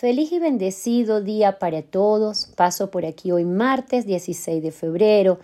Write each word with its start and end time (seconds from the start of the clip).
Feliz 0.00 0.30
y 0.30 0.38
bendecido 0.38 1.20
día 1.20 1.58
para 1.58 1.82
todos. 1.82 2.46
Paso 2.54 2.88
por 2.88 3.04
aquí 3.04 3.32
hoy 3.32 3.44
martes 3.44 4.06
16 4.06 4.62
de 4.62 4.70
febrero 4.70 5.40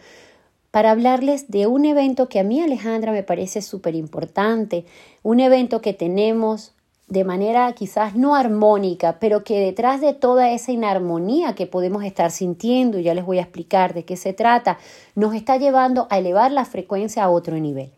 para 0.70 0.92
hablarles 0.92 1.50
de 1.50 1.66
un 1.66 1.84
evento 1.84 2.28
que 2.28 2.38
a 2.38 2.44
mí 2.44 2.60
Alejandra 2.60 3.10
me 3.10 3.24
parece 3.24 3.62
súper 3.62 3.96
importante, 3.96 4.84
un 5.24 5.40
evento 5.40 5.80
que 5.80 5.92
tenemos 5.92 6.70
de 7.08 7.24
manera 7.24 7.72
quizás 7.72 8.14
no 8.14 8.36
armónica, 8.36 9.18
pero 9.18 9.42
que 9.42 9.58
detrás 9.58 10.00
de 10.00 10.14
toda 10.14 10.48
esa 10.52 10.70
inarmonía 10.70 11.56
que 11.56 11.66
podemos 11.66 12.04
estar 12.04 12.30
sintiendo, 12.30 13.00
ya 13.00 13.12
les 13.12 13.26
voy 13.26 13.38
a 13.38 13.42
explicar 13.42 13.92
de 13.92 14.04
qué 14.04 14.16
se 14.16 14.34
trata, 14.34 14.78
nos 15.16 15.34
está 15.34 15.56
llevando 15.56 16.06
a 16.10 16.18
elevar 16.18 16.52
la 16.52 16.64
frecuencia 16.64 17.24
a 17.24 17.28
otro 17.28 17.58
nivel. 17.58 17.90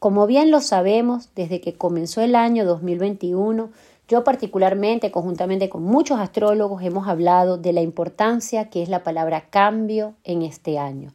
Como 0.00 0.26
bien 0.26 0.50
lo 0.50 0.60
sabemos, 0.60 1.30
desde 1.36 1.60
que 1.60 1.74
comenzó 1.74 2.22
el 2.22 2.34
año 2.34 2.64
2021, 2.64 3.70
yo 4.08 4.22
particularmente, 4.22 5.10
conjuntamente 5.10 5.68
con 5.68 5.82
muchos 5.82 6.20
astrólogos, 6.20 6.82
hemos 6.82 7.08
hablado 7.08 7.58
de 7.58 7.72
la 7.72 7.82
importancia 7.82 8.70
que 8.70 8.82
es 8.82 8.88
la 8.88 9.02
palabra 9.02 9.46
cambio 9.50 10.14
en 10.22 10.42
este 10.42 10.78
año. 10.78 11.12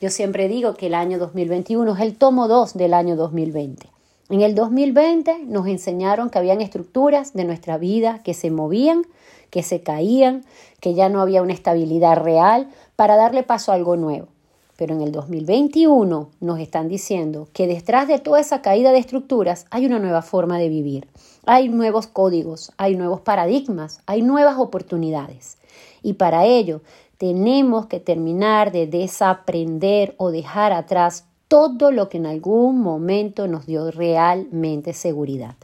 Yo 0.00 0.08
siempre 0.08 0.48
digo 0.48 0.74
que 0.74 0.86
el 0.86 0.94
año 0.94 1.18
2021 1.18 1.94
es 1.94 2.00
el 2.00 2.16
tomo 2.16 2.48
2 2.48 2.74
del 2.74 2.94
año 2.94 3.16
2020. 3.16 3.88
En 4.30 4.40
el 4.40 4.54
2020 4.54 5.44
nos 5.44 5.66
enseñaron 5.66 6.30
que 6.30 6.38
habían 6.38 6.62
estructuras 6.62 7.34
de 7.34 7.44
nuestra 7.44 7.76
vida 7.76 8.20
que 8.24 8.32
se 8.32 8.50
movían, 8.50 9.02
que 9.50 9.62
se 9.62 9.82
caían, 9.82 10.42
que 10.80 10.94
ya 10.94 11.10
no 11.10 11.20
había 11.20 11.42
una 11.42 11.52
estabilidad 11.52 12.16
real 12.16 12.70
para 12.96 13.16
darle 13.16 13.42
paso 13.42 13.70
a 13.72 13.74
algo 13.74 13.96
nuevo. 13.96 14.28
Pero 14.76 14.94
en 14.94 15.02
el 15.02 15.12
2021 15.12 16.30
nos 16.40 16.58
están 16.58 16.88
diciendo 16.88 17.48
que 17.52 17.66
detrás 17.66 18.08
de 18.08 18.18
toda 18.18 18.40
esa 18.40 18.62
caída 18.62 18.92
de 18.92 18.98
estructuras 18.98 19.66
hay 19.70 19.86
una 19.86 19.98
nueva 19.98 20.22
forma 20.22 20.58
de 20.58 20.68
vivir, 20.68 21.08
hay 21.44 21.68
nuevos 21.68 22.06
códigos, 22.06 22.72
hay 22.76 22.96
nuevos 22.96 23.20
paradigmas, 23.20 24.00
hay 24.06 24.22
nuevas 24.22 24.56
oportunidades. 24.58 25.58
Y 26.02 26.14
para 26.14 26.46
ello 26.46 26.80
tenemos 27.18 27.86
que 27.86 28.00
terminar 28.00 28.72
de 28.72 28.86
desaprender 28.86 30.14
o 30.18 30.30
dejar 30.30 30.72
atrás 30.72 31.24
todo 31.48 31.92
lo 31.92 32.08
que 32.08 32.16
en 32.16 32.26
algún 32.26 32.80
momento 32.80 33.46
nos 33.46 33.66
dio 33.66 33.90
realmente 33.90 34.94
seguridad. 34.94 35.54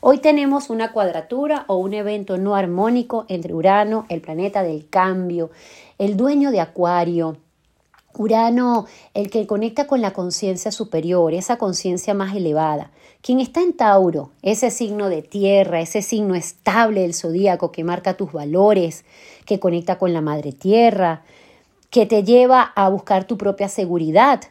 Hoy 0.00 0.18
tenemos 0.18 0.70
una 0.70 0.92
cuadratura 0.92 1.64
o 1.66 1.76
un 1.76 1.94
evento 1.94 2.38
no 2.38 2.54
armónico 2.54 3.24
entre 3.26 3.52
Urano, 3.52 4.06
el 4.08 4.20
planeta 4.20 4.62
del 4.62 4.88
cambio, 4.88 5.50
el 5.98 6.16
dueño 6.16 6.52
de 6.52 6.60
Acuario, 6.60 7.38
Urano, 8.18 8.86
el 9.14 9.30
que 9.30 9.46
conecta 9.46 9.86
con 9.86 10.00
la 10.00 10.12
conciencia 10.12 10.70
superior, 10.72 11.32
esa 11.32 11.56
conciencia 11.56 12.12
más 12.12 12.34
elevada. 12.34 12.90
Quien 13.22 13.40
está 13.40 13.62
en 13.62 13.72
Tauro, 13.72 14.30
ese 14.42 14.70
signo 14.70 15.08
de 15.08 15.22
tierra, 15.22 15.80
ese 15.80 16.02
signo 16.02 16.34
estable 16.34 17.02
del 17.02 17.14
zodíaco 17.14 17.72
que 17.72 17.84
marca 17.84 18.16
tus 18.16 18.32
valores, 18.32 19.04
que 19.46 19.60
conecta 19.60 19.98
con 19.98 20.12
la 20.12 20.20
madre 20.20 20.52
tierra, 20.52 21.22
que 21.90 22.06
te 22.06 22.24
lleva 22.24 22.62
a 22.62 22.88
buscar 22.88 23.24
tu 23.24 23.38
propia 23.38 23.68
seguridad, 23.68 24.42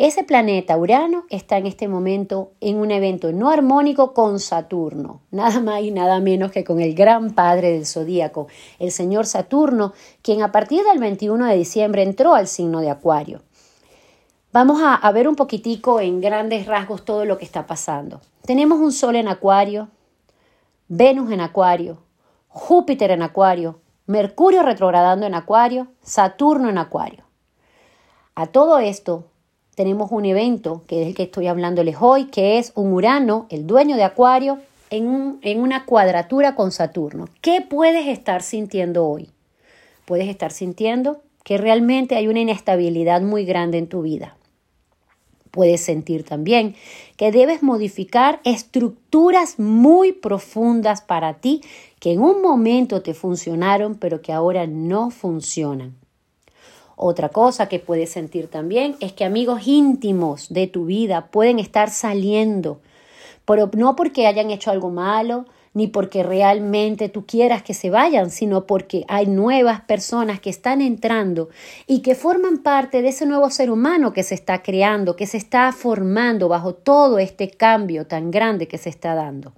ese 0.00 0.22
planeta 0.22 0.78
Urano 0.78 1.24
está 1.28 1.58
en 1.58 1.66
este 1.66 1.88
momento 1.88 2.52
en 2.60 2.76
un 2.76 2.92
evento 2.92 3.32
no 3.32 3.50
armónico 3.50 4.14
con 4.14 4.38
Saturno, 4.38 5.22
nada 5.32 5.58
más 5.58 5.80
y 5.80 5.90
nada 5.90 6.20
menos 6.20 6.52
que 6.52 6.62
con 6.62 6.80
el 6.80 6.94
gran 6.94 7.32
padre 7.32 7.72
del 7.72 7.84
zodíaco, 7.84 8.46
el 8.78 8.92
señor 8.92 9.26
Saturno, 9.26 9.94
quien 10.22 10.42
a 10.42 10.52
partir 10.52 10.84
del 10.84 11.00
21 11.00 11.46
de 11.46 11.56
diciembre 11.56 12.04
entró 12.04 12.34
al 12.36 12.46
signo 12.46 12.80
de 12.80 12.90
Acuario. 12.90 13.42
Vamos 14.52 14.80
a, 14.84 15.10
ver 15.10 15.26
un 15.26 15.34
poquitico 15.34 15.98
en 15.98 16.20
grandes 16.20 16.66
rasgos 16.66 17.04
todo 17.04 17.24
lo 17.24 17.36
que 17.36 17.44
está 17.44 17.66
pasando. 17.66 18.20
Tenemos 18.42 18.78
un 18.78 18.92
Sol 18.92 19.16
en 19.16 19.26
Acuario, 19.26 19.88
Venus 20.86 21.32
en 21.32 21.40
Acuario, 21.40 21.98
Júpiter 22.46 23.10
en 23.10 23.22
Acuario, 23.22 23.80
Mercurio 24.06 24.62
retrogradando 24.62 25.26
en 25.26 25.34
Acuario, 25.34 25.88
Saturno 26.02 26.70
en 26.70 26.78
Acuario. 26.78 27.24
A 28.36 28.46
todo 28.46 28.78
esto 28.78 29.24
tenemos 29.78 30.10
un 30.10 30.24
evento, 30.24 30.82
que 30.88 31.02
es 31.02 31.06
el 31.06 31.14
que 31.14 31.22
estoy 31.22 31.46
hablándoles 31.46 31.98
hoy, 32.00 32.24
que 32.24 32.58
es 32.58 32.72
un 32.74 32.92
Urano, 32.92 33.46
el 33.48 33.64
dueño 33.64 33.94
de 33.94 34.02
Acuario, 34.02 34.58
en, 34.90 35.38
en 35.42 35.60
una 35.60 35.84
cuadratura 35.84 36.56
con 36.56 36.72
Saturno. 36.72 37.28
¿Qué 37.42 37.60
puedes 37.60 38.08
estar 38.08 38.42
sintiendo 38.42 39.06
hoy? 39.06 39.30
Puedes 40.04 40.26
estar 40.26 40.50
sintiendo 40.50 41.22
que 41.44 41.58
realmente 41.58 42.16
hay 42.16 42.26
una 42.26 42.40
inestabilidad 42.40 43.22
muy 43.22 43.44
grande 43.44 43.78
en 43.78 43.86
tu 43.86 44.02
vida. 44.02 44.36
Puedes 45.52 45.80
sentir 45.80 46.24
también 46.24 46.74
que 47.16 47.30
debes 47.30 47.62
modificar 47.62 48.40
estructuras 48.42 49.60
muy 49.60 50.10
profundas 50.10 51.02
para 51.02 51.34
ti 51.34 51.60
que 52.00 52.14
en 52.14 52.20
un 52.20 52.42
momento 52.42 53.00
te 53.02 53.14
funcionaron 53.14 53.94
pero 53.94 54.22
que 54.22 54.32
ahora 54.32 54.66
no 54.66 55.10
funcionan. 55.10 55.94
Otra 57.00 57.28
cosa 57.28 57.68
que 57.68 57.78
puedes 57.78 58.10
sentir 58.10 58.48
también 58.48 58.96
es 58.98 59.12
que 59.12 59.24
amigos 59.24 59.68
íntimos 59.68 60.48
de 60.48 60.66
tu 60.66 60.86
vida 60.86 61.28
pueden 61.30 61.60
estar 61.60 61.90
saliendo, 61.90 62.80
pero 63.44 63.70
no 63.74 63.94
porque 63.94 64.26
hayan 64.26 64.50
hecho 64.50 64.72
algo 64.72 64.90
malo, 64.90 65.44
ni 65.74 65.86
porque 65.86 66.24
realmente 66.24 67.08
tú 67.08 67.24
quieras 67.24 67.62
que 67.62 67.72
se 67.72 67.88
vayan, 67.88 68.32
sino 68.32 68.66
porque 68.66 69.04
hay 69.06 69.26
nuevas 69.26 69.80
personas 69.82 70.40
que 70.40 70.50
están 70.50 70.80
entrando 70.80 71.50
y 71.86 72.00
que 72.00 72.16
forman 72.16 72.64
parte 72.64 73.00
de 73.00 73.10
ese 73.10 73.26
nuevo 73.26 73.48
ser 73.50 73.70
humano 73.70 74.12
que 74.12 74.24
se 74.24 74.34
está 74.34 74.64
creando, 74.64 75.14
que 75.14 75.28
se 75.28 75.36
está 75.36 75.70
formando 75.70 76.48
bajo 76.48 76.74
todo 76.74 77.20
este 77.20 77.48
cambio 77.48 78.08
tan 78.08 78.32
grande 78.32 78.66
que 78.66 78.76
se 78.76 78.88
está 78.88 79.14
dando. 79.14 79.52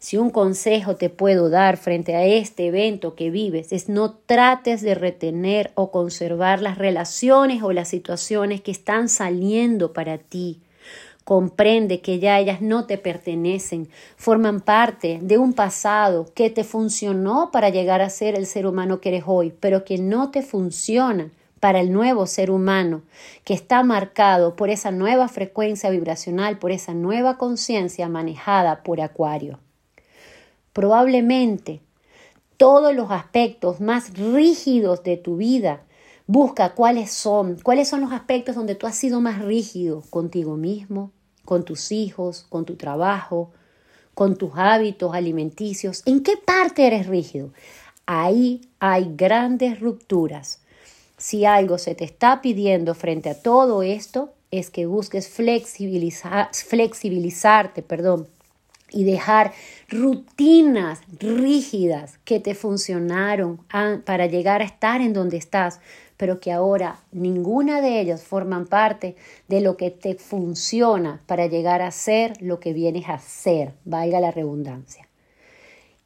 Si 0.00 0.16
un 0.16 0.30
consejo 0.30 0.94
te 0.94 1.10
puedo 1.10 1.50
dar 1.50 1.76
frente 1.76 2.14
a 2.14 2.24
este 2.24 2.68
evento 2.68 3.16
que 3.16 3.30
vives 3.30 3.72
es 3.72 3.88
no 3.88 4.12
trates 4.12 4.80
de 4.80 4.94
retener 4.94 5.72
o 5.74 5.90
conservar 5.90 6.62
las 6.62 6.78
relaciones 6.78 7.64
o 7.64 7.72
las 7.72 7.88
situaciones 7.88 8.60
que 8.60 8.70
están 8.70 9.08
saliendo 9.08 9.92
para 9.92 10.18
ti. 10.18 10.60
Comprende 11.24 12.00
que 12.00 12.20
ya 12.20 12.38
ellas 12.38 12.62
no 12.62 12.86
te 12.86 12.96
pertenecen, 12.96 13.88
forman 14.16 14.60
parte 14.60 15.18
de 15.20 15.36
un 15.36 15.52
pasado 15.52 16.26
que 16.32 16.48
te 16.48 16.62
funcionó 16.62 17.50
para 17.50 17.68
llegar 17.68 18.00
a 18.00 18.08
ser 18.08 18.36
el 18.36 18.46
ser 18.46 18.68
humano 18.68 19.00
que 19.00 19.08
eres 19.08 19.24
hoy, 19.26 19.52
pero 19.58 19.84
que 19.84 19.98
no 19.98 20.30
te 20.30 20.42
funciona 20.42 21.32
para 21.58 21.80
el 21.80 21.92
nuevo 21.92 22.26
ser 22.26 22.52
humano, 22.52 23.02
que 23.44 23.52
está 23.52 23.82
marcado 23.82 24.54
por 24.54 24.70
esa 24.70 24.92
nueva 24.92 25.26
frecuencia 25.26 25.90
vibracional, 25.90 26.58
por 26.60 26.70
esa 26.70 26.94
nueva 26.94 27.36
conciencia 27.36 28.08
manejada 28.08 28.84
por 28.84 29.00
Acuario. 29.00 29.58
Probablemente 30.78 31.80
todos 32.56 32.94
los 32.94 33.10
aspectos 33.10 33.80
más 33.80 34.16
rígidos 34.16 35.02
de 35.02 35.16
tu 35.16 35.36
vida, 35.36 35.82
busca 36.28 36.76
cuáles 36.76 37.10
son, 37.10 37.58
cuáles 37.60 37.88
son 37.88 38.00
los 38.00 38.12
aspectos 38.12 38.54
donde 38.54 38.76
tú 38.76 38.86
has 38.86 38.94
sido 38.94 39.20
más 39.20 39.42
rígido 39.42 40.04
contigo 40.08 40.56
mismo, 40.56 41.10
con 41.44 41.64
tus 41.64 41.90
hijos, 41.90 42.46
con 42.48 42.64
tu 42.64 42.76
trabajo, 42.76 43.50
con 44.14 44.36
tus 44.36 44.52
hábitos 44.54 45.14
alimenticios. 45.14 46.04
¿En 46.06 46.22
qué 46.22 46.36
parte 46.36 46.86
eres 46.86 47.08
rígido? 47.08 47.50
Ahí 48.06 48.60
hay 48.78 49.12
grandes 49.16 49.80
rupturas. 49.80 50.60
Si 51.16 51.44
algo 51.44 51.78
se 51.78 51.96
te 51.96 52.04
está 52.04 52.40
pidiendo 52.40 52.94
frente 52.94 53.30
a 53.30 53.42
todo 53.42 53.82
esto, 53.82 54.32
es 54.52 54.70
que 54.70 54.86
busques 54.86 55.28
flexibilizar, 55.28 56.50
flexibilizarte, 56.54 57.82
perdón, 57.82 58.28
y 58.90 59.04
dejar 59.04 59.52
rutinas 59.88 61.00
rígidas 61.18 62.18
que 62.24 62.40
te 62.40 62.54
funcionaron 62.54 63.60
para 64.04 64.26
llegar 64.26 64.62
a 64.62 64.64
estar 64.64 65.00
en 65.00 65.12
donde 65.12 65.36
estás, 65.36 65.80
pero 66.16 66.40
que 66.40 66.52
ahora 66.52 67.00
ninguna 67.12 67.80
de 67.80 68.00
ellas 68.00 68.22
forman 68.22 68.66
parte 68.66 69.16
de 69.48 69.60
lo 69.60 69.76
que 69.76 69.90
te 69.90 70.14
funciona 70.14 71.22
para 71.26 71.46
llegar 71.46 71.82
a 71.82 71.90
ser 71.90 72.40
lo 72.42 72.60
que 72.60 72.72
vienes 72.72 73.08
a 73.08 73.18
ser, 73.18 73.74
valga 73.84 74.20
la 74.20 74.30
redundancia. 74.30 75.07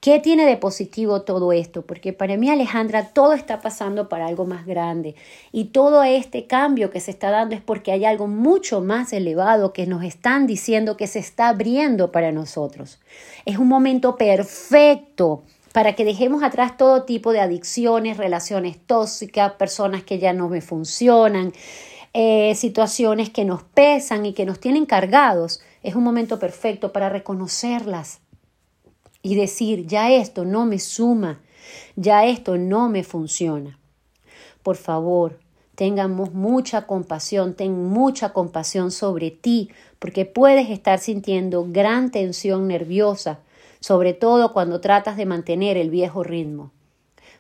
¿Qué 0.03 0.19
tiene 0.19 0.47
de 0.47 0.57
positivo 0.57 1.23
todo 1.23 1.53
esto? 1.53 1.83
Porque 1.83 2.13
para 2.13 2.37
mí, 2.37 2.51
Alejandra, 2.51 3.11
todo 3.11 3.35
está 3.35 3.61
pasando 3.61 4.09
para 4.09 4.27
algo 4.27 4.45
más 4.47 4.67
grande. 4.67 5.15
Y 5.53 5.67
todo 5.67 6.03
este 6.03 6.49
cambio 6.49 6.91
que 6.91 6.99
se 6.99 7.13
está 7.13 7.31
dando 7.31 7.55
es 7.55 7.61
porque 7.61 7.93
hay 7.93 8.05
algo 8.05 8.27
mucho 8.27 8.81
más 8.81 9.13
elevado 9.13 9.73
que 9.73 9.87
nos 9.87 10.03
están 10.03 10.49
diciendo 10.49 10.97
que 10.97 11.07
se 11.07 11.21
está 11.21 11.51
abriendo 11.51 12.11
para 12.11 12.33
nosotros. 12.33 12.99
Es 13.45 13.59
un 13.59 13.69
momento 13.69 14.17
perfecto 14.17 15.45
para 15.73 15.93
que 15.93 16.05
dejemos 16.05 16.43
atrás 16.43 16.77
todo 16.77 17.05
tipo 17.05 17.31
de 17.31 17.39
adicciones, 17.39 18.17
relaciones 18.17 18.79
tóxicas, 18.85 19.53
personas 19.53 20.03
que 20.03 20.19
ya 20.19 20.33
no 20.33 20.49
me 20.49 20.63
funcionan, 20.63 21.53
eh, 22.13 22.57
situaciones 22.57 23.31
que 23.31 23.45
nos 23.45 23.63
pesan 23.63 24.27
y 24.27 24.33
que 24.33 24.47
nos 24.47 24.59
tienen 24.59 24.85
cargados. 24.85 25.61
Es 25.85 25.95
un 25.95 26.03
momento 26.03 26.41
perfecto 26.41 26.93
para 26.93 27.09
reconocerlas 27.09 28.19
y 29.23 29.37
decir, 29.37 29.87
ya 29.87 30.11
esto 30.11 30.45
no 30.45 30.67
me 30.67 30.79
suma, 30.79 31.41
ya 31.97 32.27
esto 32.27 32.59
no 32.59 32.89
me 32.89 33.05
funciona. 33.05 33.79
Por 34.63 34.77
favor, 34.77 35.39
tengamos 35.75 36.33
mucha 36.33 36.87
compasión, 36.87 37.55
ten 37.55 37.85
mucha 37.89 38.33
compasión 38.33 38.91
sobre 38.91 39.31
ti, 39.31 39.71
porque 39.99 40.25
puedes 40.27 40.69
estar 40.71 40.99
sintiendo 40.99 41.67
gran 41.69 42.11
tensión 42.11 42.69
nerviosa, 42.69 43.41
sobre 43.81 44.13
todo 44.13 44.53
cuando 44.53 44.81
tratas 44.81 45.17
de 45.17 45.27
mantener 45.27 45.77
el 45.77 45.91
viejo 45.91 46.23
ritmo. 46.23 46.73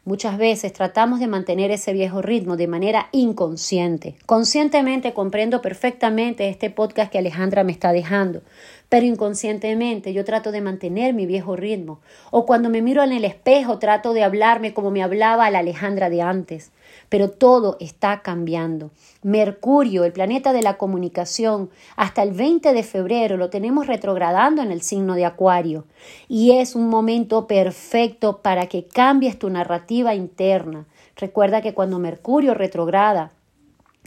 Muchas 0.04 0.36
veces 0.36 0.72
tratamos 0.72 1.20
de 1.20 1.28
mantener 1.28 1.70
ese 1.70 1.92
viejo 1.92 2.22
ritmo 2.22 2.56
de 2.56 2.66
manera 2.66 3.06
inconsciente. 3.12 4.16
Conscientemente 4.26 5.14
comprendo 5.14 5.62
perfectamente 5.62 6.48
este 6.48 6.70
podcast 6.70 7.12
que 7.12 7.18
Alejandra 7.18 7.62
me 7.62 7.70
está 7.70 7.92
dejando, 7.92 8.42
pero 8.88 9.06
inconscientemente 9.06 10.12
yo 10.12 10.24
trato 10.24 10.50
de 10.50 10.60
mantener 10.60 11.14
mi 11.14 11.24
viejo 11.24 11.54
ritmo. 11.54 12.00
O 12.32 12.46
cuando 12.46 12.68
me 12.68 12.82
miro 12.82 13.04
en 13.04 13.12
el 13.12 13.24
espejo 13.24 13.78
trato 13.78 14.12
de 14.12 14.24
hablarme 14.24 14.74
como 14.74 14.90
me 14.90 15.04
hablaba 15.04 15.48
la 15.50 15.60
Alejandra 15.60 16.10
de 16.10 16.20
antes. 16.20 16.72
Pero 17.08 17.30
todo 17.30 17.76
está 17.80 18.22
cambiando. 18.22 18.90
Mercurio, 19.22 20.04
el 20.04 20.12
planeta 20.12 20.52
de 20.52 20.62
la 20.62 20.78
comunicación, 20.78 21.70
hasta 21.96 22.22
el 22.22 22.32
20 22.32 22.72
de 22.72 22.82
febrero 22.82 23.36
lo 23.36 23.50
tenemos 23.50 23.86
retrogradando 23.86 24.62
en 24.62 24.70
el 24.70 24.82
signo 24.82 25.14
de 25.14 25.24
Acuario. 25.24 25.84
Y 26.28 26.52
es 26.52 26.74
un 26.74 26.88
momento 26.88 27.46
perfecto 27.46 28.38
para 28.38 28.66
que 28.66 28.86
cambies 28.86 29.38
tu 29.38 29.50
narrativa 29.50 30.14
interna. 30.14 30.86
Recuerda 31.16 31.62
que 31.62 31.74
cuando 31.74 31.98
Mercurio 31.98 32.54
retrograda, 32.54 33.32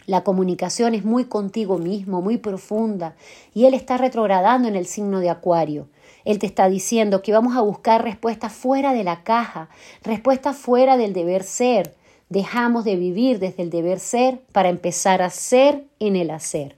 la 0.07 0.23
comunicación 0.23 0.93
es 0.93 1.03
muy 1.03 1.25
contigo 1.25 1.79
mismo, 1.79 2.21
muy 2.21 2.37
profunda, 2.37 3.15
y 3.53 3.65
Él 3.65 3.73
está 3.73 3.97
retrogradando 3.97 4.67
en 4.67 4.75
el 4.75 4.85
signo 4.85 5.19
de 5.19 5.29
Acuario. 5.31 5.87
Él 6.25 6.39
te 6.39 6.45
está 6.45 6.69
diciendo 6.69 7.21
que 7.21 7.31
vamos 7.31 7.55
a 7.55 7.61
buscar 7.61 8.03
respuestas 8.03 8.53
fuera 8.53 8.93
de 8.93 9.03
la 9.03 9.23
caja, 9.23 9.69
respuestas 10.03 10.57
fuera 10.57 10.97
del 10.97 11.13
deber 11.13 11.43
ser. 11.43 11.95
Dejamos 12.29 12.85
de 12.85 12.95
vivir 12.95 13.39
desde 13.39 13.63
el 13.63 13.69
deber 13.69 13.99
ser 13.99 14.39
para 14.51 14.69
empezar 14.69 15.21
a 15.21 15.29
ser 15.29 15.85
en 15.99 16.15
el 16.15 16.31
hacer. 16.31 16.77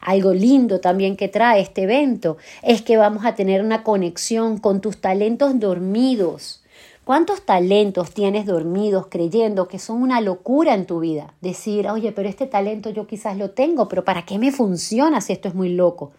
Algo 0.00 0.32
lindo 0.32 0.80
también 0.80 1.16
que 1.16 1.28
trae 1.28 1.60
este 1.60 1.82
evento 1.82 2.36
es 2.62 2.82
que 2.82 2.96
vamos 2.96 3.24
a 3.24 3.34
tener 3.34 3.62
una 3.62 3.82
conexión 3.82 4.58
con 4.58 4.80
tus 4.80 5.00
talentos 5.00 5.58
dormidos 5.58 6.62
¿Cuántos 7.06 7.42
talentos 7.42 8.10
tienes 8.10 8.46
dormidos 8.46 9.06
creyendo 9.08 9.68
que 9.68 9.78
son 9.78 10.02
una 10.02 10.20
locura 10.20 10.74
en 10.74 10.86
tu 10.86 10.98
vida? 10.98 11.34
Decir, 11.40 11.88
oye, 11.88 12.10
pero 12.10 12.28
este 12.28 12.48
talento 12.48 12.90
yo 12.90 13.06
quizás 13.06 13.36
lo 13.36 13.50
tengo, 13.50 13.86
pero 13.86 14.04
¿para 14.04 14.24
qué 14.26 14.40
me 14.40 14.50
funciona 14.50 15.20
si 15.20 15.32
esto 15.32 15.46
es 15.46 15.54
muy 15.54 15.68
loco? 15.68 16.10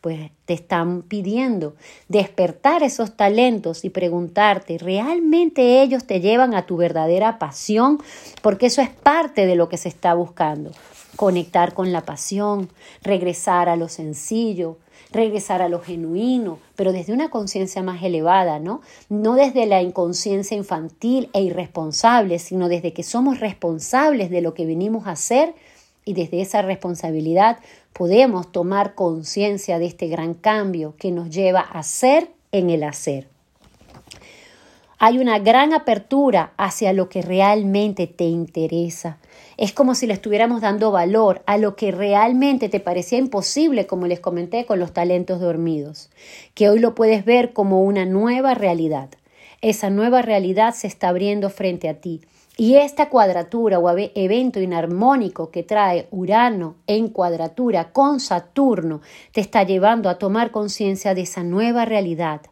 Pues 0.00 0.30
te 0.46 0.54
están 0.54 1.02
pidiendo 1.02 1.74
despertar 2.08 2.82
esos 2.82 3.16
talentos 3.16 3.84
y 3.84 3.90
preguntarte, 3.90 4.78
¿realmente 4.78 5.82
ellos 5.82 6.06
te 6.06 6.20
llevan 6.20 6.54
a 6.54 6.64
tu 6.64 6.78
verdadera 6.78 7.38
pasión? 7.38 7.98
Porque 8.40 8.66
eso 8.66 8.80
es 8.80 8.88
parte 8.88 9.44
de 9.44 9.56
lo 9.56 9.68
que 9.68 9.76
se 9.76 9.88
está 9.88 10.14
buscando. 10.14 10.70
Conectar 11.16 11.74
con 11.74 11.92
la 11.92 12.06
pasión, 12.06 12.70
regresar 13.02 13.68
a 13.68 13.76
lo 13.76 13.88
sencillo, 13.88 14.78
regresar 15.12 15.60
a 15.60 15.68
lo 15.68 15.80
genuino, 15.80 16.58
pero 16.76 16.92
desde 16.92 17.12
una 17.12 17.30
conciencia 17.30 17.82
más 17.82 18.02
elevada, 18.02 18.58
¿no? 18.58 18.80
No 19.08 19.34
desde 19.34 19.66
la 19.66 19.82
inconsciencia 19.82 20.56
infantil 20.56 21.28
e 21.32 21.42
irresponsable, 21.42 22.38
sino 22.38 22.68
desde 22.68 22.92
que 22.92 23.02
somos 23.02 23.40
responsables 23.40 24.30
de 24.30 24.40
lo 24.40 24.54
que 24.54 24.66
venimos 24.66 25.06
a 25.06 25.12
hacer 25.12 25.54
y 26.04 26.14
desde 26.14 26.40
esa 26.40 26.62
responsabilidad 26.62 27.58
podemos 27.92 28.50
tomar 28.52 28.94
conciencia 28.94 29.78
de 29.78 29.86
este 29.86 30.08
gran 30.08 30.34
cambio 30.34 30.94
que 30.98 31.10
nos 31.10 31.30
lleva 31.30 31.60
a 31.60 31.82
ser 31.82 32.30
en 32.52 32.70
el 32.70 32.82
hacer. 32.82 33.28
Hay 35.02 35.18
una 35.18 35.38
gran 35.38 35.72
apertura 35.72 36.52
hacia 36.58 36.92
lo 36.92 37.08
que 37.08 37.22
realmente 37.22 38.06
te 38.06 38.24
interesa. 38.24 39.16
Es 39.56 39.72
como 39.72 39.94
si 39.94 40.06
le 40.06 40.12
estuviéramos 40.12 40.60
dando 40.60 40.90
valor 40.90 41.42
a 41.46 41.56
lo 41.56 41.74
que 41.74 41.90
realmente 41.90 42.68
te 42.68 42.80
parecía 42.80 43.18
imposible, 43.18 43.86
como 43.86 44.06
les 44.06 44.20
comenté 44.20 44.66
con 44.66 44.78
los 44.78 44.92
talentos 44.92 45.40
dormidos, 45.40 46.10
que 46.52 46.68
hoy 46.68 46.80
lo 46.80 46.94
puedes 46.94 47.24
ver 47.24 47.54
como 47.54 47.82
una 47.82 48.04
nueva 48.04 48.52
realidad. 48.52 49.08
Esa 49.62 49.90
nueva 49.90 50.22
realidad 50.22 50.74
se 50.74 50.86
está 50.86 51.08
abriendo 51.08 51.50
frente 51.50 51.88
a 51.90 52.00
ti. 52.00 52.22
Y 52.56 52.76
esta 52.76 53.08
cuadratura 53.08 53.78
o 53.78 53.90
evento 54.14 54.60
inarmónico 54.60 55.50
que 55.50 55.62
trae 55.62 56.08
Urano 56.10 56.76
en 56.86 57.08
cuadratura 57.08 57.92
con 57.92 58.20
Saturno 58.20 59.00
te 59.32 59.40
está 59.40 59.62
llevando 59.62 60.08
a 60.08 60.18
tomar 60.18 60.50
conciencia 60.50 61.14
de 61.14 61.22
esa 61.22 61.42
nueva 61.42 61.84
realidad, 61.84 62.42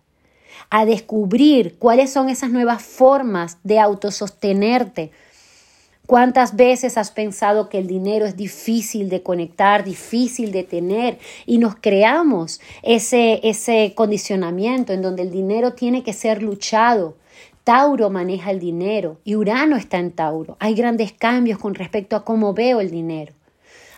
a 0.71 0.85
descubrir 0.85 1.79
cuáles 1.79 2.13
son 2.13 2.29
esas 2.29 2.51
nuevas 2.51 2.83
formas 2.83 3.59
de 3.65 3.79
autosostenerte. 3.79 5.11
¿Cuántas 6.09 6.57
veces 6.57 6.97
has 6.97 7.11
pensado 7.11 7.69
que 7.69 7.77
el 7.77 7.87
dinero 7.87 8.25
es 8.25 8.35
difícil 8.35 9.11
de 9.11 9.23
conectar, 9.23 9.85
difícil 9.85 10.53
de 10.53 10.65
tener 10.65 11.19
y 11.45 11.59
nos 11.59 11.75
creamos 11.75 12.63
ese, 12.83 13.47
ese 13.47 13.93
condicionamiento 13.95 14.95
en 14.95 15.03
donde 15.03 15.21
el 15.21 15.31
dinero 15.31 15.75
tiene 15.75 16.03
que 16.03 16.15
ser 16.15 16.43
luchado? 16.43 17.15
Tauro 17.63 18.09
maneja 18.09 18.51
el 18.53 18.59
dinero 18.59 19.19
y 19.23 19.37
Urano 19.37 19.77
está 19.77 19.99
en 19.99 20.13
Tauro. 20.13 20.57
Hay 20.61 20.75
grandes 20.75 21.13
cambios 21.13 21.59
con 21.59 21.75
respecto 21.75 22.17
a 22.17 22.25
cómo 22.25 22.55
veo 22.55 22.81
el 22.81 22.91
dinero. 22.91 23.35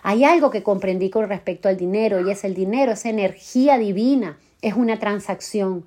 Hay 0.03 0.25
algo 0.25 0.51
que 0.51 0.63
comprendí 0.63 1.09
con 1.09 1.29
respecto 1.29 1.69
al 1.69 1.77
dinero 1.77 2.19
y 2.19 2.29
es 2.29 2.43
el 2.43 2.55
dinero, 2.55 2.91
es 2.91 3.05
energía 3.05 3.77
divina, 3.77 4.37
es 4.61 4.73
una 4.73 4.99
transacción. 4.99 5.85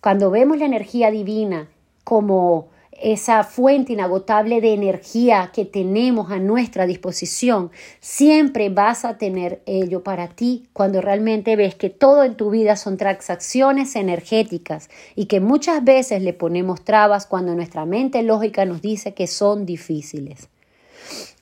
Cuando 0.00 0.32
vemos 0.32 0.58
la 0.58 0.66
energía 0.66 1.12
divina 1.12 1.68
como 2.02 2.73
esa 3.00 3.44
fuente 3.44 3.92
inagotable 3.92 4.60
de 4.60 4.72
energía 4.72 5.50
que 5.52 5.64
tenemos 5.64 6.30
a 6.30 6.38
nuestra 6.38 6.86
disposición, 6.86 7.70
siempre 8.00 8.68
vas 8.68 9.04
a 9.04 9.18
tener 9.18 9.62
ello 9.66 10.02
para 10.02 10.28
ti 10.28 10.68
cuando 10.72 11.00
realmente 11.00 11.56
ves 11.56 11.74
que 11.74 11.90
todo 11.90 12.24
en 12.24 12.36
tu 12.36 12.50
vida 12.50 12.76
son 12.76 12.96
transacciones 12.96 13.96
energéticas 13.96 14.88
y 15.14 15.26
que 15.26 15.40
muchas 15.40 15.82
veces 15.84 16.22
le 16.22 16.32
ponemos 16.32 16.84
trabas 16.84 17.26
cuando 17.26 17.54
nuestra 17.54 17.84
mente 17.84 18.22
lógica 18.22 18.64
nos 18.64 18.80
dice 18.80 19.14
que 19.14 19.26
son 19.26 19.66
difíciles. 19.66 20.48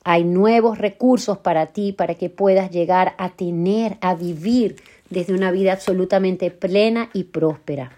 Hay 0.04 0.24
nuevos 0.24 0.78
recursos 0.78 1.38
para 1.38 1.66
ti 1.66 1.92
para 1.92 2.14
que 2.14 2.28
puedas 2.28 2.70
llegar 2.70 3.14
a 3.18 3.30
tener, 3.30 3.98
a 4.00 4.14
vivir 4.14 4.82
desde 5.10 5.34
una 5.34 5.50
vida 5.50 5.72
absolutamente 5.72 6.50
plena 6.50 7.10
y 7.12 7.24
próspera. 7.24 7.92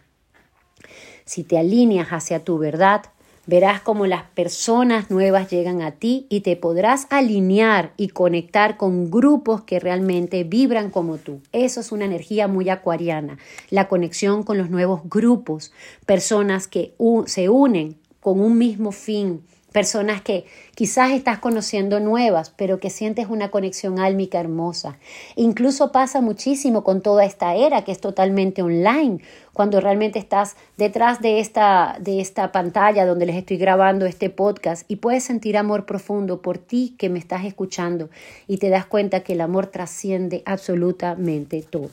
Si 1.25 1.45
te 1.45 1.57
alineas 1.57 2.09
hacia 2.09 2.45
tu 2.45 2.59
verdad, 2.59 3.03
verás 3.47 3.81
cómo 3.81 4.07
las 4.07 4.25
personas 4.31 5.11
nuevas 5.11 5.51
llegan 5.51 5.83
a 5.83 5.93
ti 5.93 6.27
y 6.29 6.41
te 6.41 6.57
podrás 6.57 7.07
alinear 7.11 7.93
y 7.97 8.09
conectar 8.09 8.77
con 8.77 9.11
grupos 9.11 9.63
que 9.63 9.81
realmente 9.81 10.45
vibran 10.45 10.91
como 10.91 11.19
tú. 11.19 11.41
Eso 11.53 11.81
es 11.81 11.93
una 11.93 12.05
energía 12.05 12.49
muy 12.49 12.69
acuariana, 12.69 13.39
la 13.71 13.89
conexión 13.89 14.43
con 14.43 14.59
los 14.59 14.71
nuevos 14.71 15.03
grupos, 15.05 15.73
personas 16.07 16.69
que 16.69 16.95
se 17.27 17.49
unen 17.49 17.97
con 18.21 18.41
un 18.41 18.57
mismo 18.57 18.91
fin, 18.91 19.43
personas 19.75 20.23
que 20.23 20.45
quizás 20.77 21.11
estás 21.11 21.41
conociendo 21.41 21.99
nuevas, 21.99 22.51
pero 22.57 22.79
que 22.79 22.91
sientes 22.91 23.27
una 23.29 23.51
conexión 23.51 23.99
álmica 23.99 24.39
hermosa. 24.39 24.99
Incluso 25.35 25.91
pasa 25.91 26.21
muchísimo 26.21 26.85
con 26.85 27.01
toda 27.01 27.25
esta 27.25 27.57
era 27.57 27.83
que 27.83 27.91
es 27.91 28.01
totalmente 28.01 28.63
online, 28.63 29.19
cuando 29.53 29.81
realmente 29.81 30.21
estás 30.21 30.55
detrás 30.77 31.21
de 31.21 31.41
esta, 31.41 31.97
de 31.99 32.21
esta 32.21 32.53
pantalla 32.53 33.05
donde 33.05 33.27
les 33.27 33.35
estoy 33.35 33.57
grabando 33.57 34.07
este 34.07 34.31
podcast 34.31 34.89
y 34.89 34.97
puedes 34.97 35.25
sentir 35.25 35.57
amor 35.57 35.87
profundo 35.87 36.41
por 36.41 36.57
ti 36.59 36.95
que 36.97 37.09
me 37.09 37.19
estás 37.19 37.45
escuchando 37.45 38.11
y 38.47 38.59
te 38.59 38.69
das 38.69 38.87
cuenta 38.87 39.25
que 39.25 39.33
el 39.33 39.41
amor 39.41 39.67
trasciende 39.67 40.45
absolutamente 40.47 41.63
todo. 41.63 41.91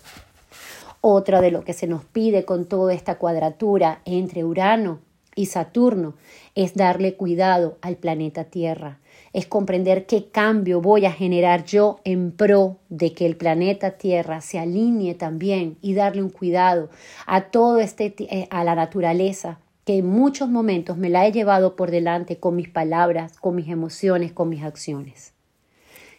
Otra 1.02 1.42
de 1.42 1.50
lo 1.50 1.64
que 1.64 1.74
se 1.74 1.88
nos 1.88 2.06
pide 2.06 2.46
con 2.46 2.66
toda 2.66 2.94
esta 2.94 3.16
cuadratura 3.16 4.02
entre 4.06 4.44
Urano 4.44 5.00
y 5.36 5.48
Saturno 5.48 6.16
es 6.56 6.74
darle 6.74 7.16
cuidado 7.16 7.78
al 7.82 7.98
planeta 7.98 8.46
Tierra, 8.46 9.00
es 9.34 9.48
comprender 9.48 10.06
qué 10.06 10.28
cambio 10.30 10.82
voy 10.82 11.06
a 11.06 11.12
generar 11.12 11.64
yo 11.64 12.00
en 12.04 12.32
pro 12.32 12.78
de 12.90 13.14
que 13.14 13.26
el 13.26 13.38
planeta 13.38 13.92
Tierra 13.92 14.42
se 14.42 14.60
alinee 14.60 15.16
también 15.16 15.78
y 15.82 15.94
darle 15.94 16.22
un 16.22 16.30
cuidado 16.30 16.90
a 17.26 17.50
todo 17.50 17.80
este 17.80 18.14
eh, 18.18 18.48
a 18.50 18.64
la 18.64 18.76
naturaleza 18.76 19.60
que 19.86 19.98
en 19.98 20.06
muchos 20.06 20.50
momentos 20.50 20.98
me 20.98 21.10
la 21.10 21.26
he 21.26 21.32
llevado 21.32 21.76
por 21.76 21.92
delante 21.92 22.38
con 22.38 22.56
mis 22.56 22.70
palabras, 22.70 23.38
con 23.40 23.56
mis 23.56 23.70
emociones, 23.70 24.32
con 24.32 24.50
mis 24.50 24.64
acciones. 24.64 25.34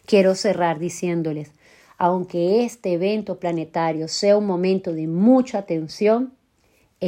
Quiero 0.05 0.35
cerrar 0.35 0.79
diciéndoles, 0.79 1.51
aunque 1.97 2.65
este 2.65 2.93
evento 2.93 3.39
planetario 3.39 4.07
sea 4.09 4.37
un 4.37 4.45
momento 4.45 4.91
de 4.91 5.07
mucha 5.07 5.59
atención, 5.59 6.33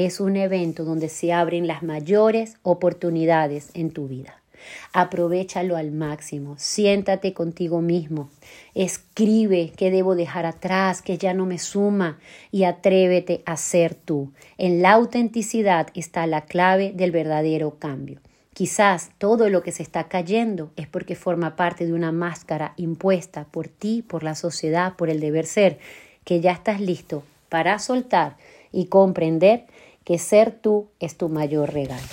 es 0.03 0.19
un 0.19 0.35
evento 0.35 0.83
donde 0.83 1.07
se 1.07 1.31
abren 1.31 1.67
las 1.67 1.81
mayores 1.81 2.57
oportunidades 2.63 3.69
en 3.75 3.91
tu 3.91 4.09
vida. 4.09 4.41
Aprovechalo 4.91 5.77
al 5.77 5.91
máximo, 5.91 6.55
siéntate 6.57 7.33
contigo 7.33 7.79
mismo, 7.79 8.29
escribe 8.73 9.71
qué 9.77 9.91
debo 9.91 10.15
dejar 10.15 10.45
atrás, 10.45 11.01
que 11.01 11.17
ya 11.17 11.33
no 11.33 11.45
me 11.45 11.59
suma 11.59 12.19
y 12.51 12.65
atrévete 12.65 13.41
a 13.45 13.55
ser 13.55 13.95
tú. 13.95 14.33
En 14.57 14.81
la 14.81 14.91
autenticidad 14.91 15.87
está 15.93 16.27
la 16.27 16.41
clave 16.41 16.91
del 16.93 17.11
verdadero 17.11 17.79
cambio. 17.79 18.19
Quizás 18.53 19.11
todo 19.17 19.49
lo 19.49 19.63
que 19.63 19.71
se 19.71 19.83
está 19.83 20.09
cayendo 20.09 20.71
es 20.75 20.87
porque 20.87 21.15
forma 21.15 21.55
parte 21.55 21.85
de 21.85 21.93
una 21.93 22.11
máscara 22.11 22.73
impuesta 22.75 23.45
por 23.45 23.69
ti, 23.69 24.01
por 24.01 24.23
la 24.23 24.35
sociedad, 24.35 24.95
por 24.97 25.09
el 25.09 25.21
deber 25.21 25.45
ser, 25.45 25.79
que 26.25 26.41
ya 26.41 26.51
estás 26.51 26.81
listo 26.81 27.23
para 27.47 27.79
soltar 27.79 28.35
y 28.73 28.87
comprender 28.87 29.65
que 30.05 30.17
ser 30.17 30.51
tú 30.51 30.87
es 31.01 31.17
tu 31.17 31.27
mayor 31.27 31.73
regalo. 31.73 32.07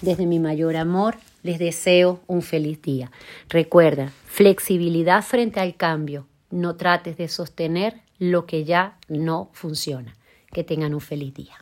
Desde 0.00 0.26
mi 0.26 0.38
mayor 0.38 0.76
amor, 0.76 1.16
les 1.42 1.58
deseo 1.58 2.20
un 2.28 2.42
feliz 2.42 2.80
día. 2.82 3.10
Recuerda, 3.48 4.12
flexibilidad 4.26 5.24
frente 5.24 5.58
al 5.58 5.74
cambio. 5.74 6.26
No 6.50 6.76
trates 6.76 7.16
de 7.16 7.26
sostener 7.26 8.00
lo 8.18 8.46
que 8.46 8.64
ya 8.64 8.98
no 9.08 9.50
funciona. 9.52 10.14
Que 10.52 10.62
tengan 10.62 10.94
un 10.94 11.00
feliz 11.00 11.34
día. 11.34 11.56